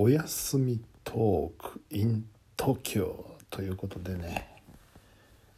[0.00, 2.24] おやすみトーク in
[2.56, 4.46] 東京ということでね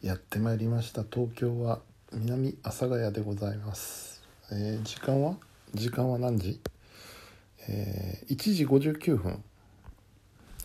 [0.01, 1.03] やってまいりました。
[1.03, 1.77] 東京は
[2.11, 5.35] 南阿佐ヶ谷でございます、えー時間は？
[5.75, 6.59] 時間は何時？
[7.69, 9.43] えー1時59分。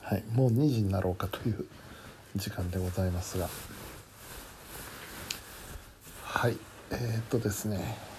[0.00, 1.66] はいもう2時になろうかという
[2.34, 3.46] 時間でございますが。
[6.22, 6.56] はい
[6.92, 8.15] えーっとですね。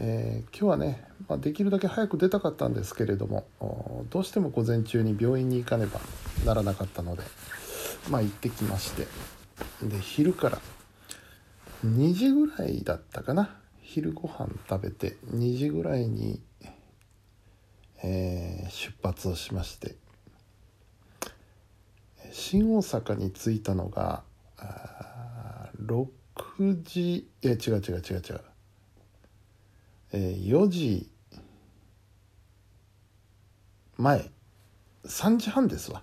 [0.00, 3.48] えー今日はね、まあ、できるだけ早く出たかったんですけれども
[4.10, 6.00] どうしても午前中に病院に行かねば
[6.44, 7.22] ならなかったので
[8.08, 9.06] まあ行ってきまして
[9.82, 10.60] で昼から
[11.84, 16.40] 2時ぐらいだったかな昼ご飯食べて2時ぐらいに、
[18.04, 19.96] えー出発をしまして
[22.30, 24.22] 新大阪に着いたのが
[25.82, 26.06] 6
[26.82, 28.40] 時いや違う違う違う違う。
[30.12, 31.10] え4時
[33.96, 34.30] 前
[35.04, 36.02] 3時半ですわ。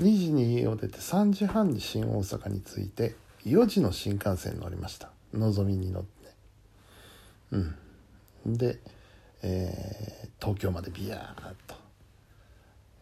[0.00, 5.10] 2時に家を出て3時半に新大阪に着いて4時の新幹線に乗りました。
[5.32, 6.08] のぞみに乗って。
[7.52, 8.56] うん。
[8.56, 8.78] で、
[9.42, 11.74] えー東京までビヤーっと。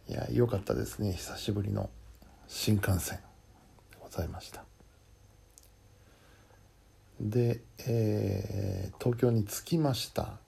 [0.08, 1.12] いや良かったですね。
[1.12, 1.90] 久しぶりの
[2.46, 3.18] 新幹線。
[4.00, 4.71] ございました。
[7.20, 10.38] で、えー東京に着きました、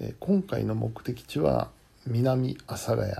[0.00, 1.70] えー今回の目的地は
[2.06, 3.12] 南阿佐ヶ谷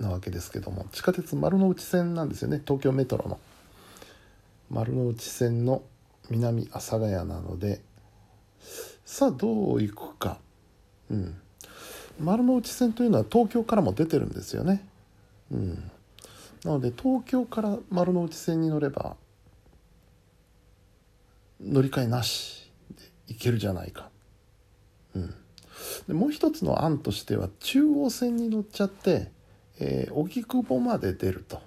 [0.00, 2.60] なわけですけども地下鉄丸の内線なんですよね。
[2.64, 3.38] 東京メトロの。
[4.70, 5.82] 丸の内線の
[6.30, 7.80] 南阿佐ヶ谷なので
[9.04, 10.38] さあどう行くか。
[11.10, 11.36] うん。
[12.20, 14.86] 丸の内線というのは東京からも出てるんですよね。
[15.50, 15.90] うん。
[16.64, 19.16] なので東京から丸の内線に乗れば
[21.60, 24.08] 乗り換えなしで行けるじゃないか。
[25.14, 25.34] うん、
[26.08, 29.30] でもう一つの案としては中央線に乗っちゃって
[29.78, 31.60] えー荻窪まで出ると。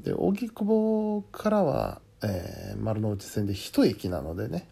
[0.00, 4.66] で荻窪からは、えー丸の内線で一駅なのでね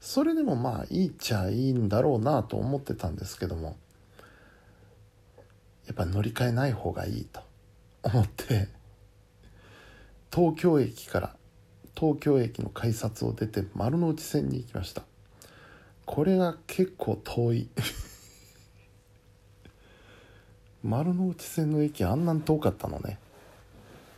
[0.00, 3.76] それでもまあいいっちゃいいんだろうなと思ってたんですけども
[5.86, 7.40] やっぱ乗り換えない方がいいと
[8.02, 8.68] 思って
[10.32, 11.35] 東京駅から
[11.98, 15.02] 東京駅の改札を出て丸の内線に行きました。
[16.04, 17.68] これが結構遠い。
[20.84, 23.18] 丸の内線の駅あんなに遠かったのね。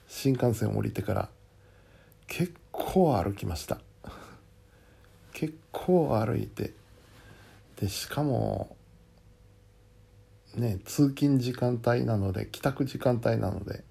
[0.09, 1.29] 新幹線降りてから。
[2.27, 3.81] 結構歩きました。
[5.33, 6.75] 結構歩いて。
[7.77, 8.77] でしかも
[10.57, 13.85] ね通勤時間帯なので帰宅時間帯なので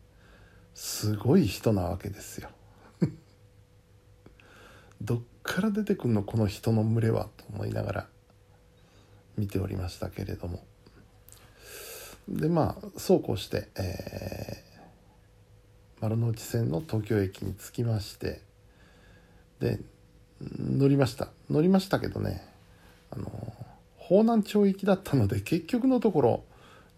[0.73, 2.49] すごい人なわけですよ。
[5.01, 8.07] どっから出てくんのこの人の群れはと思いながら
[9.37, 10.63] 見ておりましたけれども。
[12.27, 14.67] でまあそうこうして、えー
[15.99, 18.41] 丸の内線の東京駅に着きまして
[19.59, 19.79] で
[20.39, 21.29] 乗りました。
[21.49, 22.47] 乗りましたけどね
[23.09, 23.25] あの
[23.97, 26.43] 方南町行きだったので結局のところ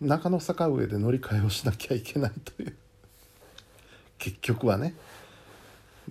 [0.01, 2.75] 中野坂上で乗り換えをしなきゃいけないという。
[4.17, 4.95] 結局はね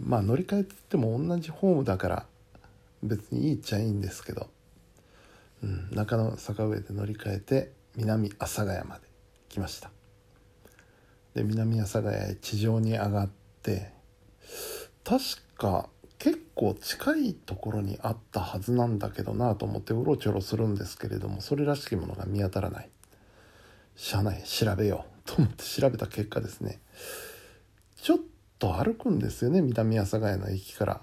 [0.01, 2.27] まあ乗り換えって言っても同じホームだから
[3.03, 4.49] 別にいいっちゃいいんですけど、
[5.63, 9.03] うん、中野坂上で乗り換えて南阿佐ヶ谷まで
[9.49, 9.91] 来ました。
[11.35, 13.31] で南阿佐ヶ谷へ地上に上がっ
[13.63, 13.93] て
[15.05, 15.23] 確
[15.57, 15.89] か
[16.19, 22.91] 結構近いところにあったはずなんだけどなと思ってうろちょろするんですけれどもそれらしきものが見当たらない。
[23.99, 26.79] しゃあない調べようと思って調べた結果ですね
[28.01, 28.19] ちょっ
[28.59, 31.01] と歩くんですよね南阿佐ヶ谷の駅から。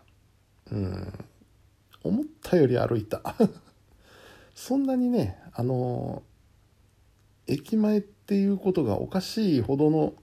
[0.71, 1.13] うん。
[2.03, 3.21] 思ったより歩いた。
[4.53, 6.23] そんなにねあの
[7.47, 10.13] 駅前っていうことがおかしいほどの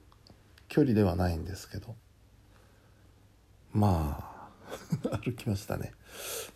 [0.67, 1.95] 距離ではないんですけど。
[3.71, 4.49] ま
[5.11, 5.93] あ 歩きましたね。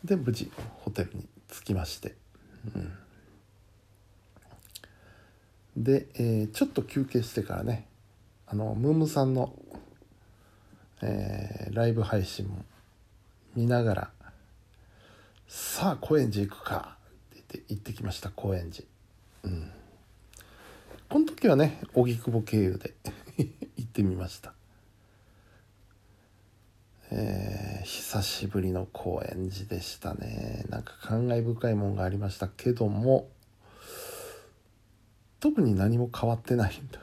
[0.03, 2.15] で無事ホテルに着きまして、
[2.75, 2.79] う
[5.79, 7.87] ん、で、えーちょっと休憩してからね
[8.45, 9.53] あのムームさんの、
[11.01, 12.65] えーライブ配信も
[13.55, 14.11] 見ながら
[15.47, 16.97] さあ高円寺行くか
[17.35, 18.85] って言って行ってきました高円寺。
[19.43, 19.71] うん。
[21.09, 22.93] この時はね荻窪経由で
[23.77, 24.53] 行ってみました。
[27.11, 30.65] えー久しぶりの高円寺でしたね。
[30.69, 33.29] なんか感慨深いもんがありましたけども
[35.39, 36.99] 特に何も変わってないんだ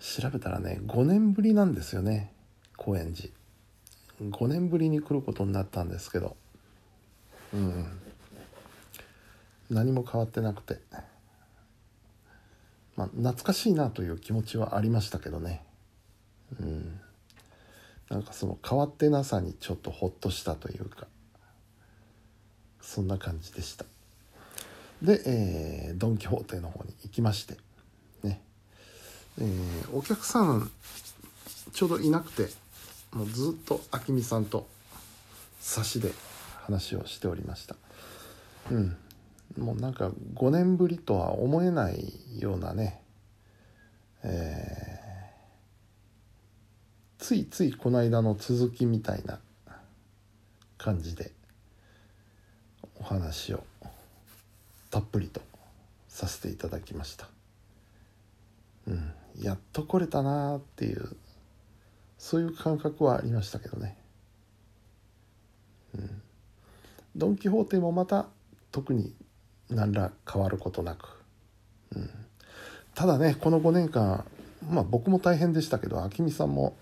[0.00, 2.32] 調べたらね5年ぶりなんですよね
[2.80, 3.28] 高円寺。
[4.22, 6.34] 5年ぶりに来ることになったんですけど。
[7.52, 7.86] うん。
[9.70, 10.78] 何も変わってなくて。
[12.96, 15.62] まあ、懐かしいなという気持ちはありましたけどね。
[16.58, 17.00] うん。
[18.08, 21.06] なんかその変わってなさにちょっとほっとしたというか。
[22.80, 23.84] そんな感じでした。
[25.02, 27.56] で、えー、ドン・キホーテの方に行きまして。
[29.40, 30.70] えー、お客さん
[31.72, 32.48] ちょうどいなくて
[33.12, 34.66] もうずっと明美さんと
[35.60, 36.12] 差しで
[36.64, 37.76] 話をしておりました。
[38.70, 38.96] うん。
[39.58, 43.00] もうなんか5年ぶりとは思えないようなね
[44.22, 49.38] えー、ついついこの間の続きみたいな
[50.76, 51.32] 感じで
[52.98, 53.64] お話を
[54.90, 55.40] たっぷりと
[56.08, 57.28] させていただきました。
[58.88, 59.12] うん。
[59.38, 61.16] やっと来れたなっていう
[62.18, 63.96] そういう感覚はありましたけどね。
[65.94, 66.22] うん。
[67.16, 68.26] ドン・キホーテもまた
[68.70, 69.14] 特に
[69.70, 71.08] 何ら変わることなく、
[71.94, 72.10] うん、
[72.94, 74.24] ただねこの5年間
[74.68, 76.76] まあ僕も大変でしたけど明美さんも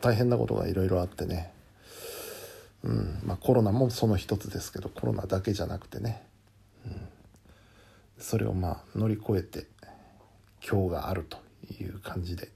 [0.00, 1.52] 大変なことがいろいろあってね、
[2.84, 3.20] うん。
[3.24, 6.22] まあ、コロナもその一つですけどコロナだけじゃなくてね、
[6.86, 7.08] うん、
[8.18, 9.66] それをまあ乗り越えて
[10.66, 11.45] 今日があると。
[11.70, 12.50] いう感じで。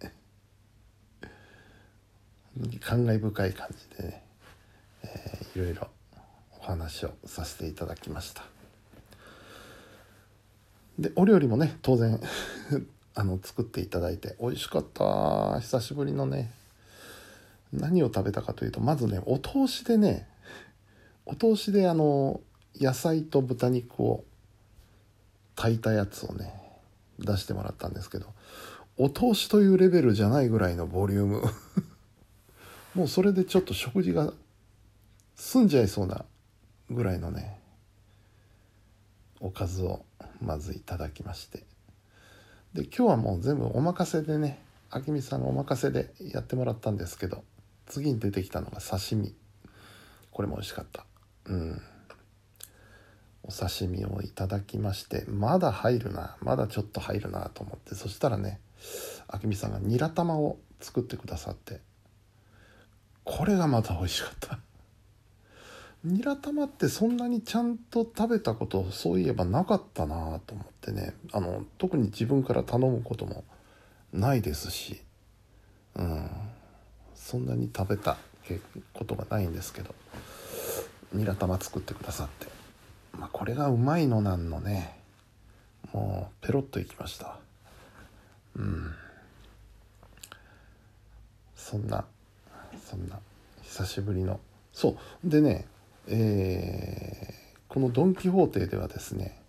[2.81, 4.25] 感慨深い感じでね、
[5.55, 5.89] いろいろ
[6.59, 8.45] お話をさせていただきました。
[10.99, 12.21] でお料理もね当然
[13.15, 15.61] あの作っていただいて美味しかった。
[15.61, 16.53] 久しぶりのね
[17.73, 20.29] 何を食べたかというとまずねお通しでね
[21.25, 22.41] お通しであの
[22.79, 24.25] 野菜と豚肉を
[25.55, 26.53] 炊いたやつをね
[27.19, 28.27] 出してもらったんですけど
[29.03, 31.43] お通しというレベルじゃないぐらいのボリューム。
[32.95, 34.35] もうそれでちょっと食事が
[35.37, 36.27] 済んじゃいそうな
[36.91, 37.63] ぐらいのね
[39.41, 40.05] おかずを
[40.43, 41.65] まずいただきまして。
[42.75, 44.63] で今日はもう全部お任せでね
[44.95, 47.43] 明美さんのお任せでやってもらったんですけど
[47.87, 49.35] 次に出てきたのが刺身。
[50.31, 51.07] これも美味しかった。
[51.47, 51.83] うん。
[53.43, 58.61] お刺身をいただきましてまだ入るなまだちょっと入るなと思ってそしたらね
[59.33, 61.81] 明美さんがニラ玉を作ってくださって
[63.25, 64.59] これがまた美味しかった。
[66.03, 73.45] ニラ玉ってそんなにちゃんと食べたことそういえばなかったなと思ってねあの特に自分から頼むことも
[74.13, 75.03] ないですし、
[75.95, 76.31] うん、
[77.15, 78.17] そんなに食べた
[78.95, 79.95] ことがないんですけど
[81.13, 82.47] ニラ玉作ってくださって、
[83.41, 85.01] これがうまいのなんのね。
[85.95, 87.39] もうペロッといきました。
[88.55, 88.95] うん。
[91.57, 92.05] そんな
[92.85, 93.19] そんな
[93.63, 94.41] 久しぶりの。
[94.75, 94.97] そう。
[95.25, 95.65] でね
[96.07, 99.41] えー、このドン・キホーテではですね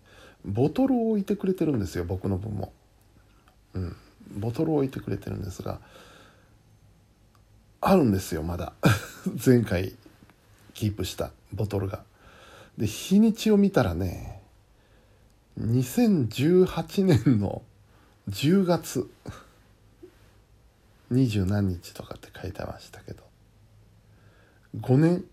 [0.42, 2.72] ボトルを置いてくれてるんですよ僕の分も、
[3.74, 3.96] うん、
[4.38, 5.80] ボトルを置いてくれてるんですが
[7.82, 8.72] あるんですよまだ。
[9.44, 9.94] 前回
[10.72, 12.10] キープしたボトルが。
[12.78, 14.40] で日にちを見たらね
[15.60, 17.62] 2018年の
[18.30, 19.10] 10月
[21.10, 23.22] 二十何日とかって書いてましたけど
[24.80, 25.24] 5年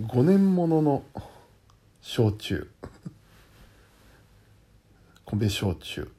[0.00, 1.04] 5年ものの
[2.00, 2.68] 焼酎
[5.24, 6.10] 米焼酎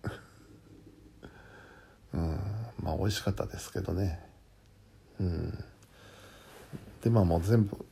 [2.13, 2.39] うん
[2.81, 4.19] まあ美味しかったですけどね。
[5.19, 5.63] うん。
[7.03, 7.85] でまあもう全部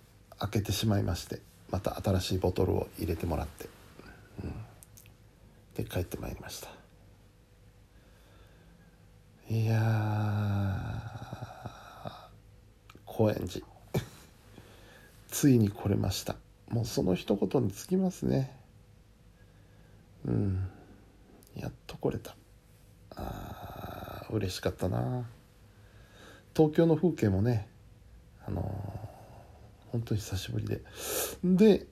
[0.46, 3.68] 開けてしまいましてまた新しいボトルを入れてもらって、
[4.44, 4.54] うん、
[5.76, 6.70] で帰ってまいりました。
[9.48, 11.16] いや
[13.06, 13.66] 高円寺。
[15.30, 16.36] ついに来れました。
[16.70, 18.56] もうその一言につきますね。
[20.26, 20.70] うん。
[21.56, 22.36] やっと来れた。
[23.16, 25.26] あ嬉しかったな。
[26.56, 27.68] 東京の風景もね
[28.48, 29.05] あのー、
[29.96, 30.82] 本当に久しぶりで。
[31.44, 31.86] で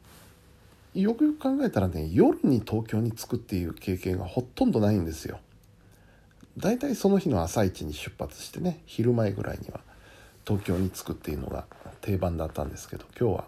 [0.93, 5.39] よくよく考えたらね夜に東京に着くっていう経験がほとんどないんですよ。
[6.57, 9.79] 大体その日の朝一に出発してね昼前ぐらいには
[10.45, 11.65] 東京に着くっていうのが
[12.01, 13.45] 定番だったんですけど今日は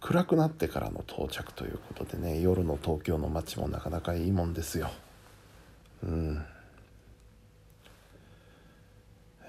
[0.00, 4.90] 暗くなってからの到着ということでね夜の東京の街もなかなかいいもんですよ。
[6.04, 6.44] うん。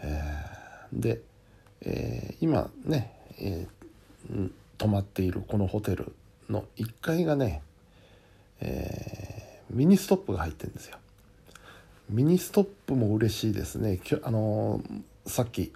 [0.03, 1.21] えー、で、
[1.81, 3.80] えー、今ね、えー、
[4.77, 6.13] 泊まっているこのホテル
[6.49, 7.61] の1階がね、
[8.59, 10.97] えー、ミニストップが入ってるんですよ。
[12.09, 13.99] ミニストップも嬉しいですね。
[14.23, 14.81] あの
[15.25, 15.71] さっき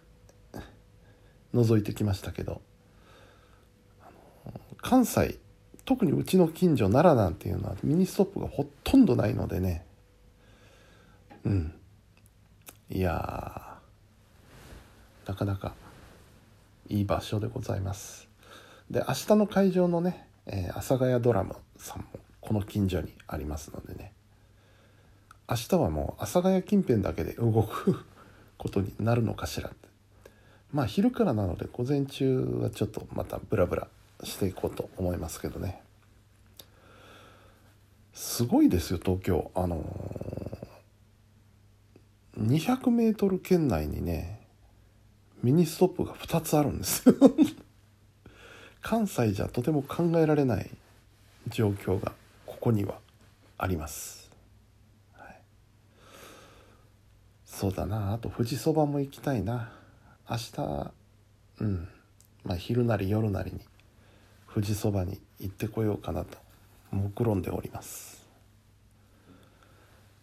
[1.54, 2.62] 覗いてきましたけど
[4.82, 5.38] 関西
[5.86, 9.86] 特にうちの近所奈良なんていうのはミニストップがほとんどないのでね
[11.46, 11.74] うん
[12.90, 13.78] いや
[15.26, 15.74] なかなか
[16.90, 18.25] いい場所でございます
[18.90, 22.06] で明日の会場のね、えー、阿佐ヶ谷ドラムさんも
[22.40, 24.12] この近所にありますのでね。
[25.50, 28.04] 明日はもう阿佐ヶ谷近辺だけで動く
[28.58, 29.90] ことになるのかしらって。
[30.72, 33.88] まあ昼からなので午前中はちょっとまたブラブラ
[34.24, 35.82] していこうと思いますけどね。
[38.14, 39.52] すごいですよ東京。
[39.56, 44.48] あのー、200メートル圏内にね
[45.42, 47.16] ミニストップが2つあるんですよ。
[48.88, 50.70] 関西じゃとても考えられない
[51.48, 52.12] 状況が
[52.46, 53.00] ここには
[53.58, 54.30] あります、
[55.18, 55.42] はい、
[57.44, 58.14] そうだな。
[58.14, 59.72] あと富士そばも行きたいな。
[60.30, 60.92] 明日
[61.62, 61.88] うん。
[62.44, 63.60] まあ昼なり夜なりに
[64.54, 66.38] 富士そばに行ってこようかなと
[66.92, 68.24] 目論んでおります。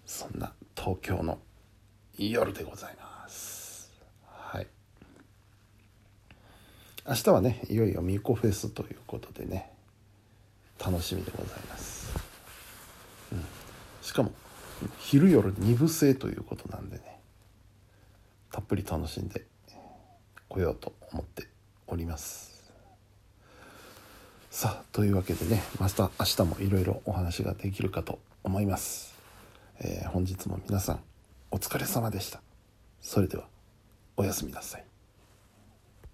[0.07, 1.41] そんな東京の
[2.17, 3.91] 夜でございます
[4.25, 4.67] はい
[7.07, 9.71] 明日はねいよいよミコフェスということでね
[10.79, 12.17] 楽しみでございます、
[13.33, 13.45] うん、
[14.03, 14.33] しかも
[14.99, 17.21] 昼夜2部制ということなんでね
[18.53, 19.47] たっぷり楽しんで
[20.49, 21.49] こようと思って
[21.87, 22.53] おります。
[24.51, 29.15] さあというわけでねまた明日もいろいろお話ができるかと思います、
[29.81, 31.01] えー、本日も皆さん
[31.51, 32.43] お疲れ様でした。
[33.01, 33.45] それでは
[34.17, 34.92] おやすみなさい。